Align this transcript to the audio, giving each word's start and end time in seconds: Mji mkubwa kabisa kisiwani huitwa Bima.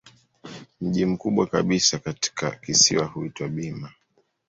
Mji 0.81 1.05
mkubwa 1.05 1.47
kabisa 1.47 1.99
kisiwani 2.61 3.09
huitwa 3.09 3.47
Bima. 3.47 3.91